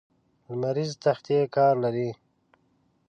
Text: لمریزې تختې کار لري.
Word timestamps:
لمریزې 0.49 0.95
تختې 1.03 1.37
کار 1.55 1.73
لري. 1.83 2.09